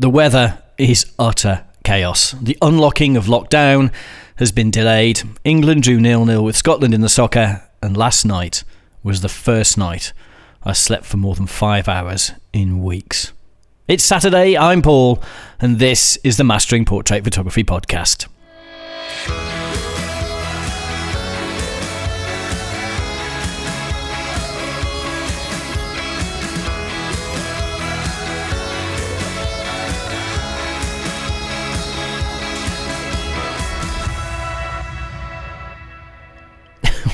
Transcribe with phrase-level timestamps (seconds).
[0.00, 2.30] The weather is utter chaos.
[2.40, 3.92] The unlocking of lockdown
[4.36, 5.22] has been delayed.
[5.42, 8.62] England drew nil nil with Scotland in the soccer, and last night
[9.02, 10.12] was the first night
[10.62, 13.32] I slept for more than five hours in weeks.
[13.88, 15.20] It's Saturday, I'm Paul,
[15.58, 18.28] and this is the Mastering Portrait Photography Podcast.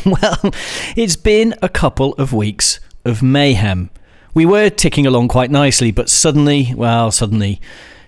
[0.22, 0.52] well,
[0.96, 3.90] it's been a couple of weeks of mayhem.
[4.34, 7.60] We were ticking along quite nicely, but suddenly, well, suddenly,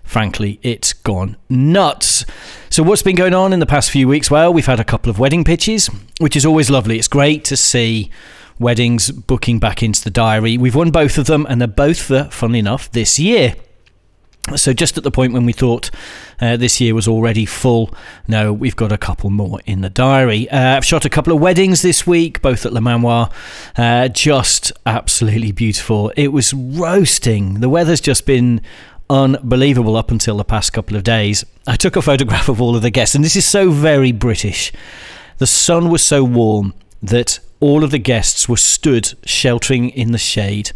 [0.02, 2.24] frankly, it's gone nuts.
[2.68, 4.30] So, what's been going on in the past few weeks?
[4.30, 5.88] Well, we've had a couple of wedding pitches,
[6.20, 6.98] which is always lovely.
[6.98, 8.10] It's great to see
[8.58, 10.58] weddings booking back into the diary.
[10.58, 13.54] We've won both of them, and they're both for, funnily enough, this year.
[14.54, 15.90] So, just at the point when we thought
[16.40, 17.92] uh, this year was already full,
[18.28, 20.48] no, we've got a couple more in the diary.
[20.48, 23.30] Uh, I've shot a couple of weddings this week, both at Le Manoir.
[23.76, 26.12] Uh, just absolutely beautiful.
[26.16, 27.54] It was roasting.
[27.60, 28.60] The weather's just been
[29.10, 31.44] unbelievable up until the past couple of days.
[31.66, 34.72] I took a photograph of all of the guests, and this is so very British.
[35.38, 40.18] The sun was so warm that all of the guests were stood sheltering in the
[40.18, 40.70] shade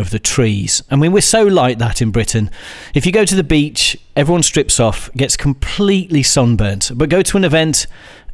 [0.00, 0.82] of the trees.
[0.90, 2.50] I mean, we're so like that in Britain.
[2.94, 6.90] If you go to the beach, everyone strips off, gets completely sunburnt.
[6.94, 7.86] But go to an event,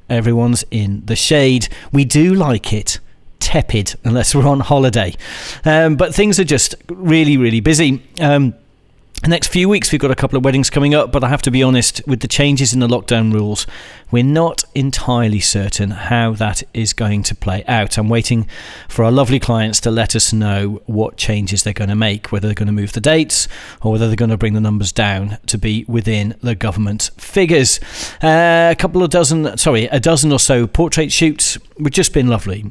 [0.08, 1.68] everyone's in the shade.
[1.92, 3.00] We do like it
[3.38, 5.14] tepid unless we're on holiday.
[5.64, 8.02] Um, but things are just really, really busy.
[8.20, 8.54] Um,
[9.30, 11.50] next few weeks, we've got a couple of weddings coming up, but I have to
[11.50, 13.66] be honest, with the changes in the lockdown rules,
[14.10, 17.98] we're not entirely certain how that is going to play out.
[17.98, 18.48] I'm waiting
[18.88, 22.46] for our lovely clients to let us know what changes they're going to make, whether
[22.46, 23.48] they're going to move the dates
[23.82, 27.80] or whether they're going to bring the numbers down to be within the government figures.
[28.22, 32.28] Uh, a couple of dozen, sorry, a dozen or so portrait shoots, which just been
[32.28, 32.66] lovely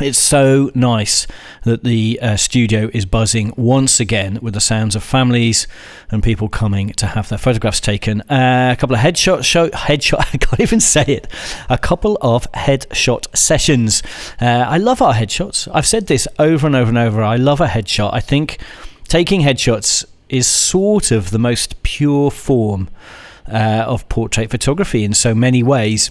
[0.00, 1.26] it's so nice
[1.62, 5.68] that the uh, studio is buzzing once again with the sounds of families
[6.10, 8.20] and people coming to have their photographs taken.
[8.22, 10.18] Uh, a couple of headshot show headshot.
[10.34, 11.28] I can't even say it.
[11.68, 14.02] A couple of headshot sessions.
[14.40, 15.68] Uh, I love our headshots.
[15.72, 17.22] I've said this over and over and over.
[17.22, 18.12] I love a headshot.
[18.12, 18.58] I think
[19.06, 22.88] taking headshots is sort of the most pure form
[23.46, 26.10] uh, of portrait photography in so many ways.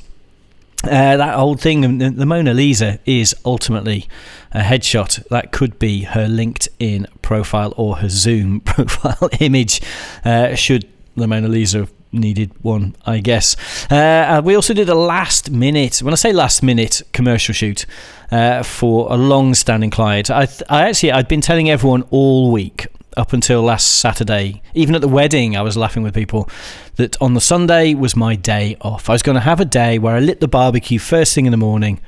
[0.83, 4.07] Uh, that old thing, the Mona Lisa is ultimately
[4.51, 5.25] a headshot.
[5.29, 9.81] That could be her LinkedIn profile or her Zoom profile image,
[10.25, 13.55] uh, should the Mona Lisa needed one, I guess.
[13.91, 17.85] Uh, we also did a last minute, when I say last minute commercial shoot
[18.31, 20.29] uh, for a long standing client.
[20.29, 22.88] I, I actually, I'd been telling everyone all week
[23.18, 24.62] up until last Saturday.
[24.74, 26.50] Even at the wedding, I was laughing with people
[26.96, 29.09] that on the Sunday was my day off.
[29.09, 31.51] I was going to have a day where I lit the barbecue first thing in
[31.51, 32.00] the morning,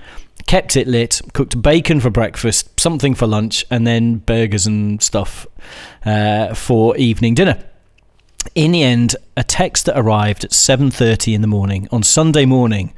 [0.48, 5.48] kept it lit, cooked bacon for breakfast, something for lunch, and then burgers and stuff
[6.06, 7.64] uh, for evening dinner.
[8.54, 12.94] In the end, a text that arrived at 7:30 in the morning on Sunday morning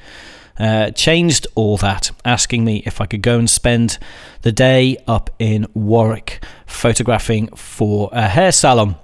[0.59, 3.97] uh, changed all that, asking me if I could go and spend
[4.41, 6.43] the day up in Warwick
[6.77, 8.95] photographing for a hair salon.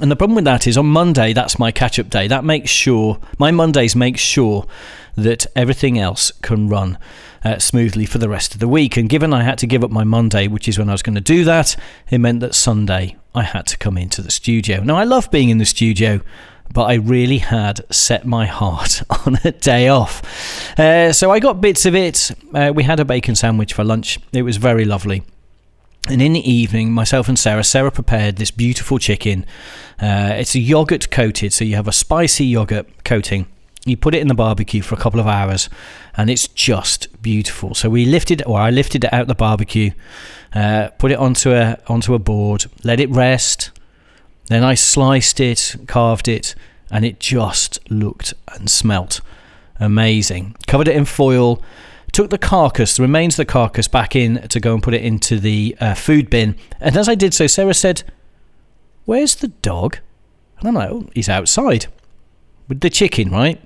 [0.00, 2.26] And the problem with that is on Monday, that's my catch up day.
[2.26, 4.66] That makes sure, my Mondays make sure
[5.16, 6.98] that everything else can run
[7.44, 8.96] uh, smoothly for the rest of the week.
[8.96, 11.14] And given I had to give up my Monday, which is when I was going
[11.14, 11.76] to do that,
[12.10, 14.82] it meant that Sunday I had to come into the studio.
[14.82, 16.20] Now, I love being in the studio
[16.72, 20.78] but I really had set my heart on a day off.
[20.78, 22.30] Uh, so I got bits of it.
[22.52, 24.18] Uh, we had a bacon sandwich for lunch.
[24.32, 25.22] It was very lovely.
[26.08, 29.46] And in the evening, myself and Sarah, Sarah prepared this beautiful chicken.
[29.98, 33.46] Uh, it's a yogurt coated, so you have a spicy yogurt coating.
[33.86, 35.70] You put it in the barbecue for a couple of hours,
[36.16, 37.74] and it's just beautiful.
[37.74, 39.92] So we lifted, or I lifted it out the barbecue,
[40.54, 43.70] uh, put it onto a onto a board, let it rest,
[44.46, 46.54] then I sliced it, carved it,
[46.90, 49.20] and it just looked and smelt
[49.80, 50.54] amazing.
[50.66, 51.62] Covered it in foil,
[52.14, 55.02] took the carcass, the remains of the carcass, back in to go and put it
[55.02, 56.56] into the uh, food bin.
[56.80, 58.04] And as I did so, Sarah said,
[59.04, 59.98] Where's the dog?
[60.58, 61.86] And I'm like, Oh, he's outside.
[62.68, 63.60] With the chicken, right?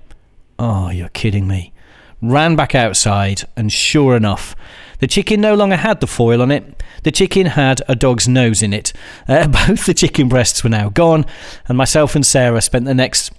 [0.59, 1.73] Oh, you're kidding me.
[2.21, 4.56] Ran back outside, and sure enough,
[4.99, 6.83] the chicken no longer had the foil on it.
[7.05, 8.93] The chicken had a dog's nose in it.
[9.29, 11.27] Uh, both the chicken breasts were now gone,
[11.69, 13.31] and myself and Sarah spent the next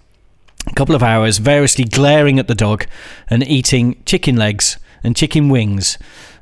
[0.76, 2.86] couple of hours variously glaring at the dog
[3.30, 5.98] and eating chicken legs and chicken wings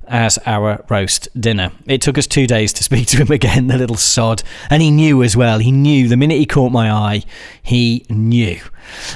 [0.08, 1.72] as our roast dinner.
[1.86, 4.92] It took us two days to speak to him again, the little sod, and he
[4.92, 5.60] knew as well.
[5.60, 7.24] He knew the minute he caught my eye,
[7.62, 8.60] he knew.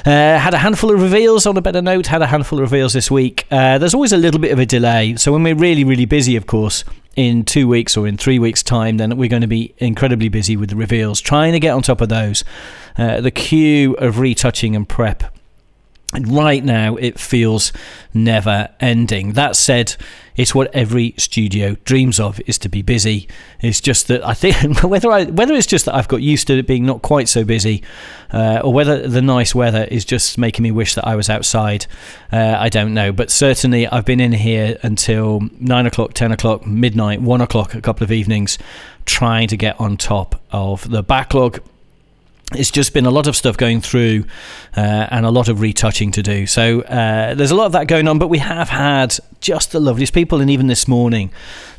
[0.04, 2.92] Uh, had a handful of reveals on a better note, had a handful of reveals
[2.92, 3.46] this week.
[3.50, 6.36] Uh, there's always a little bit of a delay, so when we're really, really busy,
[6.36, 6.84] of course,
[7.16, 10.56] in two weeks or in three weeks' time, then we're going to be incredibly busy
[10.56, 12.44] with the reveals, trying to get on top of those.
[12.96, 15.24] Uh, the queue of retouching and prep
[16.20, 17.72] right now, it feels
[18.12, 19.32] never ending.
[19.32, 19.96] That said,
[20.36, 23.28] it's what every studio dreams of is to be busy.
[23.60, 26.58] It's just that I think whether I whether it's just that I've got used to
[26.58, 27.82] it being not quite so busy,
[28.30, 31.86] uh, or whether the nice weather is just making me wish that I was outside.
[32.30, 36.66] Uh, I don't know, but certainly I've been in here until nine o'clock, ten o'clock,
[36.66, 38.58] midnight, one o'clock, a couple of evenings,
[39.06, 41.60] trying to get on top of the backlog
[42.56, 44.24] it's just been a lot of stuff going through
[44.76, 46.46] uh, and a lot of retouching to do.
[46.46, 49.80] So uh, there's a lot of that going on, but we have had just the
[49.80, 50.40] loveliest people.
[50.40, 51.30] And even this morning,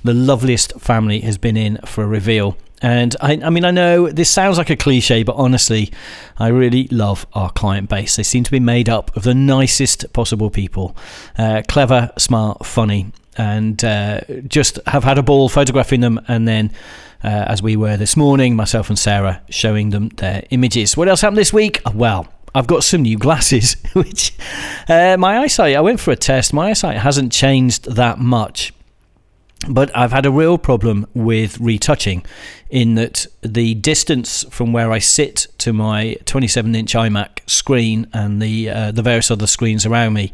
[0.03, 2.57] the loveliest family has been in for a reveal.
[2.81, 5.91] And I, I mean, I know this sounds like a cliche, but honestly,
[6.37, 8.17] I really love our client base.
[8.17, 10.95] They seem to be made up of the nicest possible people
[11.37, 16.71] uh, clever, smart, funny, and uh, just have had a ball photographing them and then
[17.23, 20.97] uh, as we were this morning, myself and Sarah showing them their images.
[20.97, 21.81] What else happened this week?
[21.93, 24.33] Well, I've got some new glasses, which
[24.89, 26.53] uh, my eyesight, I went for a test.
[26.53, 28.72] My eyesight hasn't changed that much.
[29.67, 32.25] But I've had a real problem with retouching
[32.69, 38.41] in that the distance from where I sit to my 27 inch iMac screen and
[38.41, 40.33] the uh, the various other screens around me,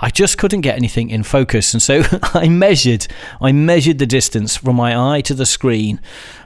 [0.00, 1.72] I just couldn't get anything in focus.
[1.72, 2.02] And so
[2.34, 3.06] I measured
[3.40, 6.00] I measured the distance from my eye to the screen,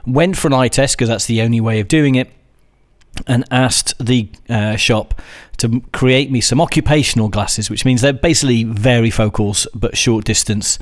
[0.05, 2.29] went for an eye test because that's the only way of doing it,
[3.25, 5.19] and asked the uh, shop
[5.57, 10.79] to create me some occupational glasses, which means they're basically varifocals but short distance.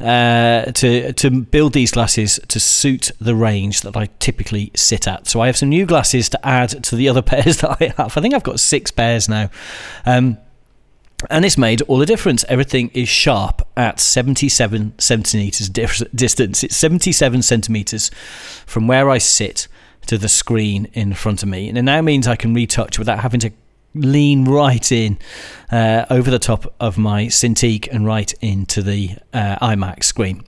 [0.00, 5.26] Uh, to to build these glasses to suit the range that I typically sit at.
[5.26, 8.16] So I have some new glasses to add to the other pairs that I have.
[8.16, 9.50] I think I've got six pairs now.
[10.06, 10.38] Um,
[11.28, 12.44] and it's made all the difference.
[12.48, 16.64] Everything is sharp at 77 centimeters distance.
[16.64, 18.10] It's 77 centimeters
[18.64, 19.68] from where I sit
[20.06, 21.68] to the screen in front of me.
[21.68, 23.52] And it now means I can retouch without having to
[23.94, 25.18] lean right in
[25.70, 30.44] uh, over the top of my Cintiq and right into the uh, iMac screen.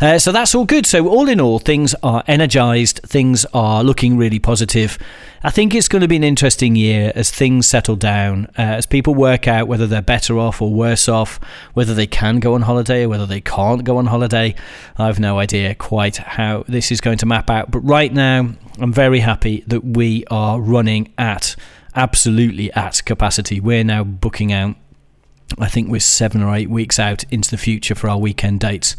[0.00, 0.86] Uh, so that's all good.
[0.86, 4.98] So, all in all, things are energized, things are looking really positive.
[5.42, 8.86] I think it's going to be an interesting year as things settle down, uh, as
[8.86, 11.38] people work out whether they're better off or worse off,
[11.74, 14.54] whether they can go on holiday or whether they can't go on holiday.
[14.96, 17.70] I have no idea quite how this is going to map out.
[17.70, 21.56] But right now, I'm very happy that we are running at
[21.94, 23.60] absolutely at capacity.
[23.60, 24.76] We're now booking out.
[25.58, 28.96] I think we're seven or eight weeks out into the future for our weekend dates,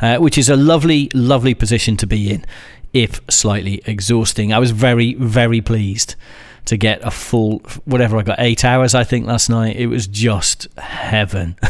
[0.00, 2.44] uh, which is a lovely, lovely position to be in,
[2.92, 4.52] if slightly exhausting.
[4.52, 6.16] I was very, very pleased
[6.66, 9.76] to get a full whatever I got eight hours I think last night.
[9.76, 11.56] It was just heaven.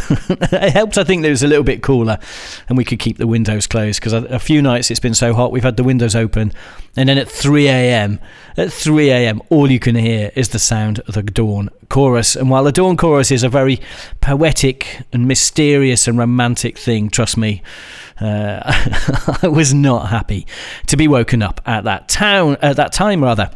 [0.55, 2.19] It helped I think that it was a little bit cooler
[2.69, 5.53] and we could keep the windows closed because a few nights it's been so hot
[5.53, 6.53] we've had the windows open
[6.97, 8.21] and then at 3 a.m
[8.57, 12.37] at 3 a.m all you can hear is the sound of the dawn chorus.
[12.37, 13.81] And while the dawn chorus is a very
[14.21, 17.63] poetic and mysterious and romantic thing trust me
[18.21, 18.61] uh,
[19.43, 20.47] I was not happy
[20.87, 23.51] to be woken up at that town at that time rather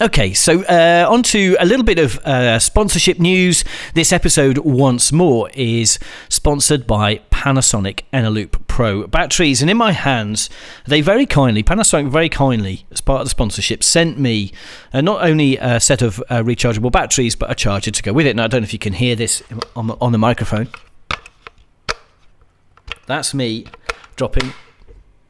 [0.00, 3.62] Okay, so uh, on to a little bit of uh, sponsorship news.
[3.94, 9.62] This episode, once more, is sponsored by Panasonic Eneloop Pro batteries.
[9.62, 10.50] And in my hands,
[10.84, 14.50] they very kindly, Panasonic very kindly, as part of the sponsorship, sent me
[14.92, 18.26] uh, not only a set of uh, rechargeable batteries, but a charger to go with
[18.26, 18.34] it.
[18.34, 19.44] Now, I don't know if you can hear this
[19.76, 20.70] on the, on the microphone.
[23.06, 23.66] That's me
[24.16, 24.54] dropping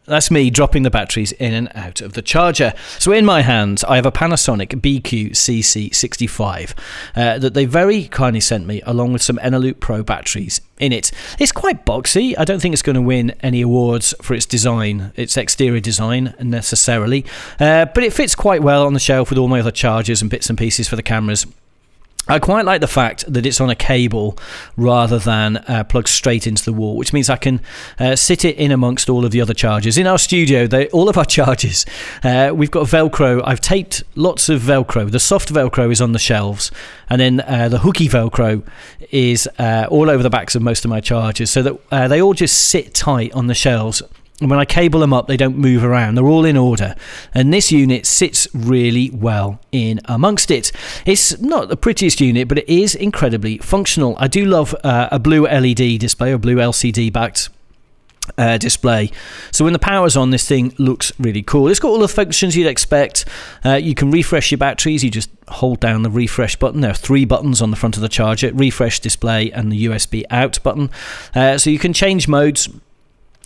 [0.06, 2.74] that's me dropping the batteries in and out of the charger.
[2.98, 6.74] So in my hands, I have a Panasonic BQ-CC65
[7.16, 11.10] uh, that they very kindly sent me, along with some Eneloop Pro batteries in it.
[11.38, 12.34] It's quite boxy.
[12.38, 16.34] I don't think it's going to win any awards for its design, its exterior design
[16.40, 17.24] necessarily,
[17.58, 20.30] uh, but it fits quite well on the shelf with all my other chargers and
[20.30, 21.46] bits and pieces for the cameras.
[22.26, 24.38] I quite like the fact that it's on a cable
[24.78, 27.60] rather than uh, plugged straight into the wall, which means I can
[27.98, 29.98] uh, sit it in amongst all of the other chargers.
[29.98, 31.84] In our studio, they, all of our chargers,
[32.22, 33.42] uh, we've got Velcro.
[33.44, 35.10] I've taped lots of Velcro.
[35.10, 36.70] The soft Velcro is on the shelves,
[37.10, 38.66] and then uh, the hooky Velcro
[39.10, 42.22] is uh, all over the backs of most of my chargers, so that uh, they
[42.22, 44.02] all just sit tight on the shelves
[44.44, 46.16] and when I cable them up, they don't move around.
[46.16, 46.94] They're all in order.
[47.32, 50.70] And this unit sits really well in amongst it.
[51.06, 54.14] It's not the prettiest unit, but it is incredibly functional.
[54.18, 57.48] I do love uh, a blue LED display or blue LCD backed
[58.36, 59.10] uh, display.
[59.50, 61.68] So when the power's on, this thing looks really cool.
[61.68, 63.24] It's got all the functions you'd expect.
[63.64, 65.02] Uh, you can refresh your batteries.
[65.02, 66.82] You just hold down the refresh button.
[66.82, 70.24] There are three buttons on the front of the charger: refresh display and the USB
[70.28, 70.90] out button.
[71.34, 72.68] Uh, so you can change modes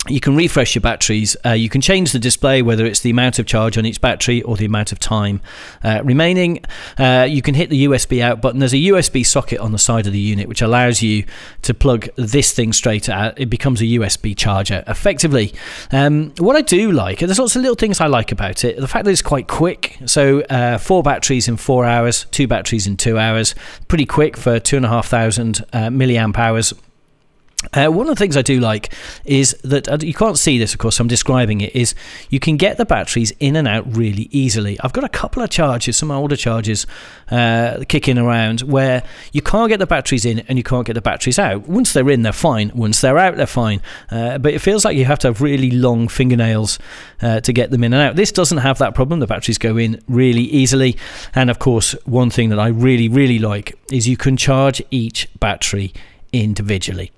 [0.07, 1.35] you can refresh your batteries.
[1.45, 4.41] Uh, you can change the display, whether it's the amount of charge on each battery
[4.43, 5.41] or the amount of time
[5.83, 6.63] uh, remaining.
[6.97, 8.59] Uh, you can hit the USB out button.
[8.59, 11.25] There's a USB socket on the side of the unit, which allows you
[11.63, 13.37] to plug this thing straight out.
[13.39, 15.53] It becomes a USB charger effectively.
[15.91, 18.87] Um, what I do like, there's lots of little things I like about it, the
[18.87, 19.97] fact that it's quite quick.
[20.05, 23.53] So, uh, four batteries in four hours, two batteries in two hours.
[23.89, 26.73] Pretty quick for two and a half thousand uh, milliamp hours
[27.73, 28.93] uh, one of the things I do like
[29.25, 31.75] is that uh, you can't see this, of course, I'm describing it.
[31.75, 31.93] Is
[32.29, 34.79] you can get the batteries in and out really easily.
[34.81, 36.87] I've got a couple of charges, some older charges,
[37.29, 41.01] uh, kicking around where you can't get the batteries in and you can't get the
[41.01, 41.67] batteries out.
[41.67, 42.71] Once they're in, they're fine.
[42.73, 43.81] Once they're out, they're fine.
[44.09, 46.79] Uh, but it feels like you have to have really long fingernails
[47.21, 48.15] uh, to get them in and out.
[48.15, 49.19] This doesn't have that problem.
[49.19, 50.97] The batteries go in really easily.
[51.35, 55.27] And of course, one thing that I really, really like is you can charge each
[55.39, 55.93] battery
[56.31, 57.11] individually.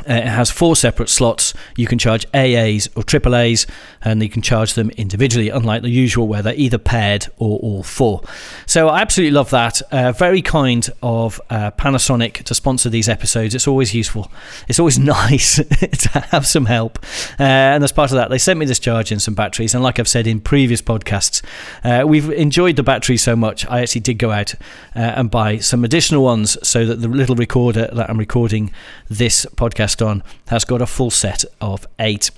[0.00, 1.54] Uh, it has four separate slots.
[1.76, 3.66] You can charge AAs or AAAs,
[4.02, 7.82] and you can charge them individually, unlike the usual where they're either paired or all
[7.82, 8.22] four.
[8.66, 9.82] So I absolutely love that.
[9.90, 13.54] Uh, very kind of uh, Panasonic to sponsor these episodes.
[13.54, 14.30] It's always useful.
[14.68, 16.98] It's always nice to have some help.
[17.38, 19.74] Uh, and as part of that, they sent me this charge and some batteries.
[19.74, 21.42] And like I've said in previous podcasts,
[21.84, 23.66] uh, we've enjoyed the batteries so much.
[23.66, 24.54] I actually did go out
[24.94, 28.72] uh, and buy some additional ones so that the little recorder that I'm recording
[29.08, 32.30] this podcast on has got a full set of eight.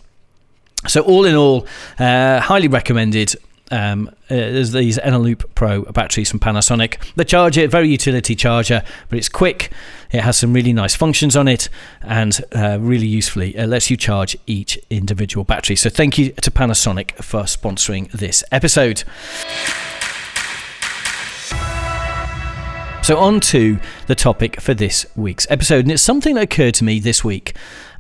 [0.87, 1.67] So all in all,
[1.99, 3.37] uh, highly recommended.
[3.73, 6.97] Um, uh, there's these Eneloop Pro batteries from Panasonic.
[7.15, 9.71] The charger, very utility charger, but it's quick.
[10.11, 11.69] It has some really nice functions on it,
[12.03, 15.77] and uh, really usefully, it lets you charge each individual battery.
[15.77, 19.05] So thank you to Panasonic for sponsoring this episode.
[23.03, 26.85] So, on to the topic for this week's episode, and it's something that occurred to
[26.85, 27.57] me this week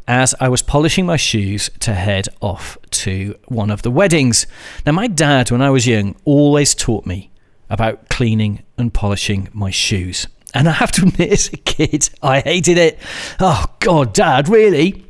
[0.07, 4.47] as I was polishing my shoes to head off to one of the weddings.
[4.85, 7.30] Now, my dad, when I was young, always taught me
[7.71, 10.26] about cleaning and polishing my shoes.
[10.52, 12.99] And I have to admit, as a kid, I hated it.
[13.40, 15.07] Oh, God, Dad, really?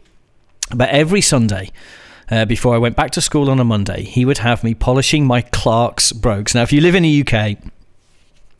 [0.74, 1.72] But every Sunday,
[2.30, 5.26] uh, before I went back to school on a Monday, he would have me polishing
[5.26, 6.54] my Clarks brogues.
[6.54, 7.58] Now, if you live in the UK,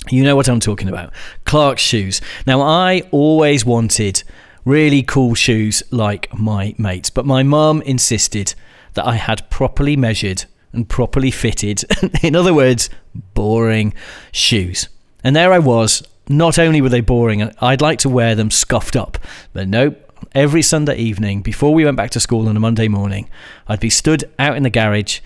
[0.09, 1.13] you know what I'm talking about.
[1.45, 2.21] Clarks shoes.
[2.47, 4.23] Now, I always wanted
[4.65, 8.55] really cool shoes like my mates, but my mum insisted
[8.95, 11.85] that I had properly measured and properly fitted,
[12.23, 12.89] in other words,
[13.35, 13.93] boring
[14.33, 14.89] shoes.
[15.23, 16.03] And there I was.
[16.29, 19.19] Not only were they boring, and I'd like to wear them scuffed up,
[19.53, 20.07] but nope.
[20.33, 23.29] Every Sunday evening, before we went back to school on a Monday morning,
[23.67, 25.21] I'd be stood out in the garage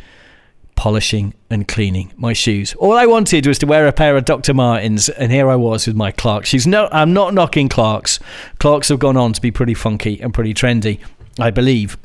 [0.76, 2.74] polishing and cleaning my shoes.
[2.74, 4.54] All I wanted was to wear a pair of Dr.
[4.54, 6.48] Martens, and here I was with my Clarks.
[6.48, 8.18] She's no, I'm not knocking Clarks.
[8.58, 11.00] Clarks have gone on to be pretty funky and pretty trendy,
[11.38, 11.96] I believe.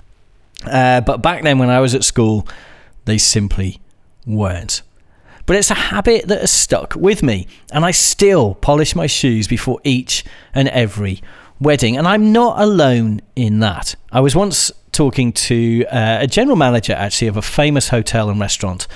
[0.65, 2.47] Uh, but back then, when I was at school,
[3.05, 3.79] they simply
[4.25, 4.81] weren't.
[5.45, 9.47] But it's a habit that has stuck with me, and I still polish my shoes
[9.47, 10.23] before each
[10.53, 11.23] and every
[11.59, 11.97] wedding.
[11.97, 13.95] And I'm not alone in that.
[14.11, 18.39] I was once talking to uh, a general manager, actually, of a famous hotel and
[18.39, 18.87] restaurant.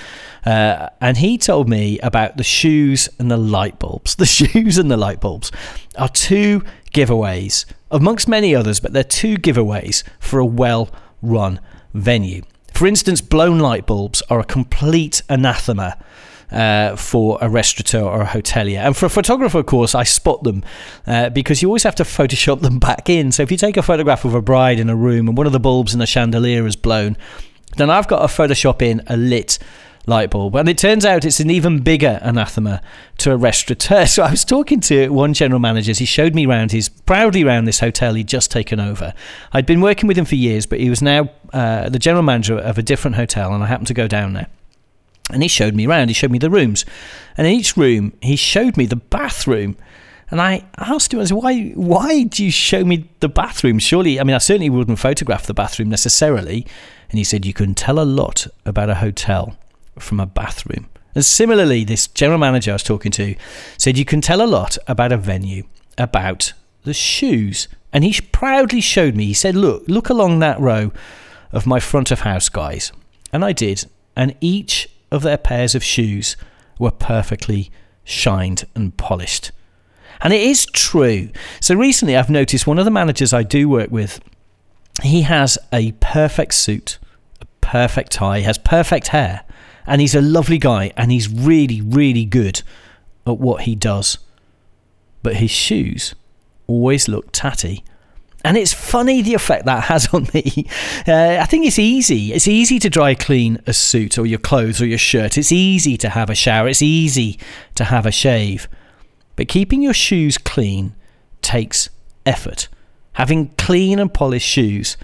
[0.45, 4.15] Uh, and he told me about the shoes and the light bulbs.
[4.23, 5.51] The shoes and the light bulbs
[5.97, 10.89] are two giveaways, amongst many others, but they're two giveaways for a well
[11.21, 11.59] run
[11.93, 12.43] venue.
[12.73, 15.97] For instance, blown light bulbs are a complete anathema
[16.53, 18.79] uh, for a restaurateur or a hotelier.
[18.79, 20.63] And for a photographer, of course, I spot them
[21.07, 23.31] uh, because you always have to Photoshop them back in.
[23.31, 25.53] So if you take a photograph of a bride in a room and one of
[25.53, 27.17] the bulbs in the chandelier is blown,
[27.77, 29.57] then I've got to Photoshop in a lit
[30.05, 30.55] light bulb.
[30.55, 32.81] And it turns out it's an even bigger anathema
[33.19, 34.05] to a restaurateur.
[34.13, 35.93] So I was talking to one general manager.
[35.93, 39.13] He showed me around his proudly around this hotel he'd just taken over.
[39.53, 42.57] I'd been working with him for years, but he was now uh, the general manager
[42.57, 44.47] of a different hotel, and I happened to go down there.
[45.31, 46.85] And he showed me around, he showed me the rooms.
[47.37, 49.77] And in each room, he showed me the bathroom.
[50.29, 53.79] And I asked him, I said, why, why do you show me the bathroom?
[53.79, 56.65] Surely, I mean, I certainly wouldn't photograph the bathroom necessarily.
[57.09, 59.55] And he said, you can tell a lot about a hotel
[59.99, 60.89] from a bathroom.
[61.15, 63.35] And similarly, this general manager I was talking to
[63.77, 65.65] said, you can tell a lot about a venue,
[65.97, 66.53] about
[66.83, 67.67] the shoes.
[67.91, 70.91] And he proudly showed me, he said, look, look along that row
[71.51, 72.91] of my front of house guys.
[73.31, 73.85] And I did.
[74.15, 76.35] And each of their pairs of shoes
[76.79, 77.71] were perfectly
[78.03, 79.51] shined and polished.
[80.21, 81.29] And it is true.
[81.61, 84.19] So recently I've noticed one of the managers I do work with
[85.01, 86.99] he has a perfect suit,
[87.41, 89.43] a perfect tie, has perfect hair,
[89.87, 92.61] and he's a lovely guy and he's really, really good
[93.25, 94.19] at what he does.
[95.23, 96.13] But his shoes
[96.67, 97.83] always look tatty.
[98.43, 100.67] And it's funny the effect that has on me.
[101.07, 102.33] Uh, I think it's easy.
[102.33, 105.37] It's easy to dry clean a suit or your clothes or your shirt.
[105.37, 106.67] It's easy to have a shower.
[106.67, 107.39] It's easy
[107.75, 108.67] to have a shave.
[109.35, 110.93] But keeping your shoes clean
[111.41, 111.89] takes
[112.25, 112.67] effort.
[113.13, 114.97] Having clean and polished shoes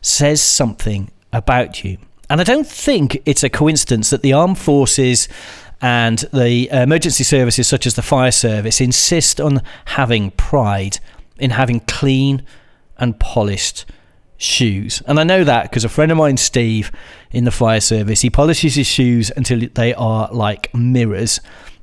[0.00, 1.98] says something about you.
[2.28, 5.28] And I don't think it's a coincidence that the armed forces
[5.80, 10.98] and the emergency services, such as the fire service, insist on having pride
[11.38, 12.42] in having clean
[13.02, 13.84] and polished
[14.38, 15.02] shoes.
[15.06, 16.92] And I know that because a friend of mine, Steve,
[17.32, 21.40] in the fire service, he polishes his shoes until they are like mirrors.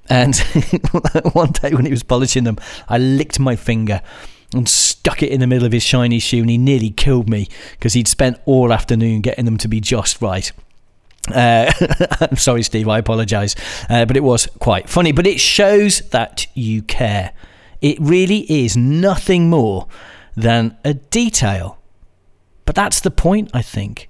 [0.10, 0.36] And
[1.34, 2.58] one day when he was polishing them,
[2.88, 4.02] I licked my finger
[4.56, 7.48] and stuck it in the middle of his shiny shoe, and he nearly killed me
[7.72, 10.52] because he'd spent all afternoon getting them to be just right.
[11.28, 11.72] Uh,
[12.22, 12.88] I'm sorry, Steve.
[12.88, 13.56] I apologise,
[13.90, 15.12] uh, but it was quite funny.
[15.12, 17.34] But it shows that you care.
[17.82, 19.88] It really is nothing more
[20.36, 21.79] than a detail.
[22.65, 24.09] But that's the point, I think.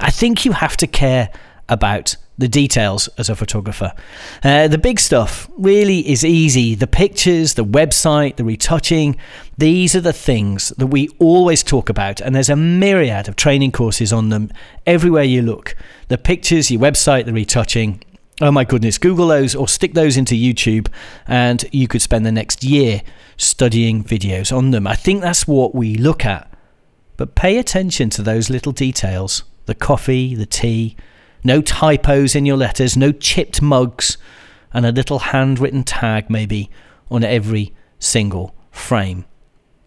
[0.00, 1.30] I think you have to care
[1.68, 3.92] about the details as a photographer.
[4.44, 6.76] Uh, the big stuff really is easy.
[6.76, 9.16] The pictures, the website, the retouching,
[9.58, 13.72] these are the things that we always talk about, and there's a myriad of training
[13.72, 14.52] courses on them
[14.86, 15.74] everywhere you look.
[16.06, 18.04] The pictures, your website, the retouching.
[18.40, 20.86] Oh my goodness, Google those or stick those into YouTube,
[21.26, 23.02] and you could spend the next year
[23.36, 24.86] studying videos on them.
[24.86, 26.48] I think that's what we look at.
[27.16, 30.96] But pay attention to those little details the coffee, the tea,
[31.44, 34.16] no typos in your letters, no chipped mugs,
[34.72, 36.70] and a little handwritten tag maybe
[37.10, 39.24] on every single frame.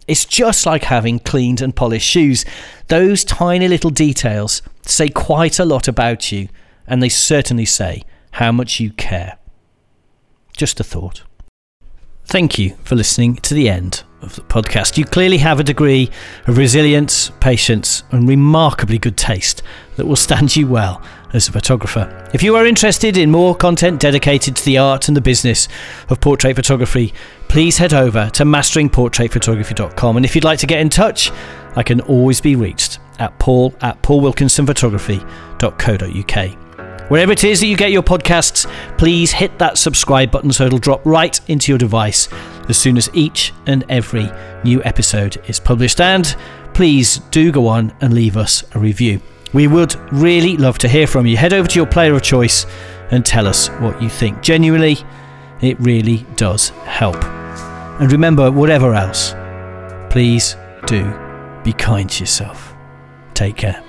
[0.08, 2.44] It's just like having cleaned and polished shoes.
[2.90, 6.50] Those tiny little details say quite a lot about you,
[6.86, 9.38] and they certainly say how much you care.
[10.56, 11.24] Just a thought.
[12.26, 14.98] Thank you for listening to the end of the podcast.
[14.98, 16.10] You clearly have a degree
[16.48, 19.64] of resilience, patience, and remarkably good taste
[19.98, 21.02] that will stand you well
[21.34, 22.30] as a photographer.
[22.34, 25.68] If you are interested in more content dedicated to the art and the business
[26.10, 27.14] of portrait photography,
[27.48, 30.18] please head over to masteringportraitphotography.com.
[30.18, 31.32] And if you'd like to get in touch,
[31.76, 36.71] I can always be reached at paul at paulwilkinsonphotography.co.uk.
[37.12, 38.66] Wherever it is that you get your podcasts,
[38.98, 42.30] please hit that subscribe button so it'll drop right into your device
[42.70, 44.32] as soon as each and every
[44.64, 46.00] new episode is published.
[46.00, 46.34] And
[46.74, 49.20] please do go on and leave us a review.
[49.52, 51.36] We would really love to hear from you.
[51.36, 52.66] Head over to your player of choice
[53.10, 54.42] and tell us what you think.
[54.42, 54.96] Genuinely,
[55.60, 57.22] it really does help.
[58.00, 59.36] And remember, whatever else,
[60.10, 61.04] please do
[61.66, 62.74] be kind to yourself.
[63.34, 63.84] Take care.